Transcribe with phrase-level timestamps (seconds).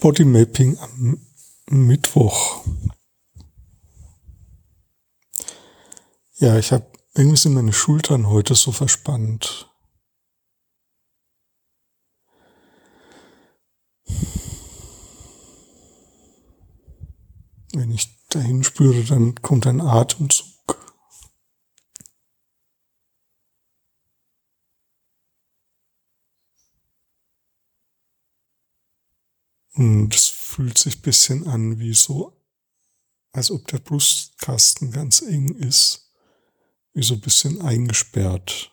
[0.00, 1.20] Bodymapping am
[1.68, 2.64] Mittwoch.
[6.38, 9.70] Ja, ich habe irgendwie sind meine Schultern heute so verspannt.
[17.74, 20.49] Wenn ich dahin spüre, dann kommt ein Atemzug.
[29.74, 32.36] Und es fühlt sich ein bisschen an wie so,
[33.32, 36.12] als ob der Brustkasten ganz eng ist,
[36.92, 38.72] wie so ein bisschen eingesperrt.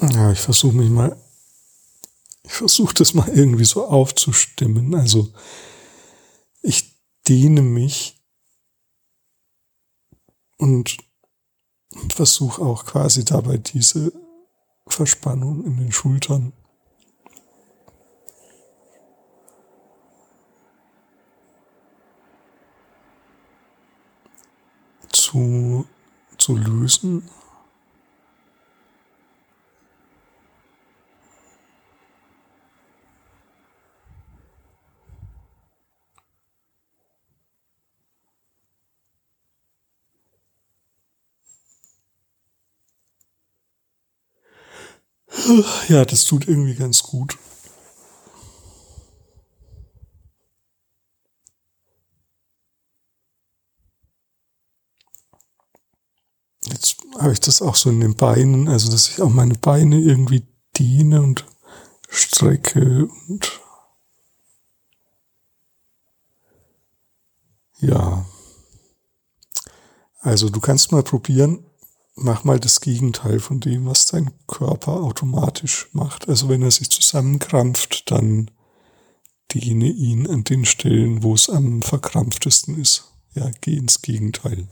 [0.00, 1.14] Ja, ich versuche mich mal,
[2.44, 4.94] ich versuche das mal irgendwie so aufzustimmen.
[4.94, 5.32] Also
[6.62, 6.99] ich
[7.30, 8.20] dehne mich
[10.58, 10.96] und
[12.12, 14.12] versuche auch quasi dabei diese
[14.88, 16.52] Verspannung in den Schultern
[25.12, 25.86] zu,
[26.36, 27.30] zu lösen.
[45.88, 47.36] Ja, das tut irgendwie ganz gut.
[56.64, 59.98] Jetzt habe ich das auch so in den Beinen, also dass ich auch meine Beine
[59.98, 60.46] irgendwie
[60.78, 61.44] dehne und
[62.08, 63.60] strecke und
[67.80, 68.24] ja.
[70.20, 71.64] Also du kannst mal probieren,
[72.14, 76.28] mach mal das Gegenteil von dem, was dein Körper automatisch macht.
[76.28, 78.50] Also wenn er sich zusammenkrampft, dann
[79.54, 83.10] dehne ihn an den Stellen, wo es am verkrampftesten ist.
[83.34, 84.68] Ja, geh ins Gegenteil.